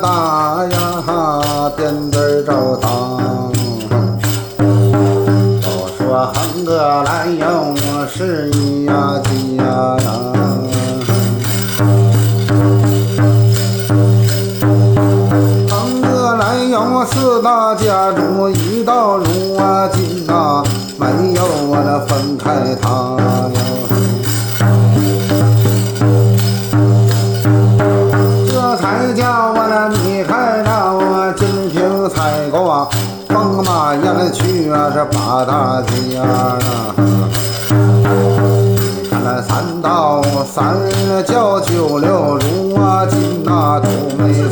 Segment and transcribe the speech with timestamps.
[0.00, 3.52] 那点对着当。
[5.62, 7.76] 都说横哥来用
[8.08, 9.64] 十一呀几呀
[10.04, 10.06] 呀。
[15.68, 20.62] 横哥来用四大家族一道如啊金呐，
[20.98, 22.88] 没有我那分开他
[23.54, 23.77] 呀。
[29.18, 32.88] 叫我的你看到我金瓶采过，
[33.28, 36.56] 风马燕去啊这八大家啊。
[39.10, 40.76] 看三道三
[41.26, 43.88] 教九六如啊金啊都
[44.22, 44.48] 没。